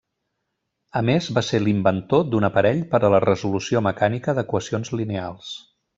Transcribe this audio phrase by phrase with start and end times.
[1.01, 5.55] A més va ser l'inventor d'un aparell per a la resolució mecànica d'equacions lineals.